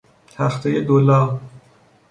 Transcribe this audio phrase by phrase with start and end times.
[0.37, 1.39] تختهی دولا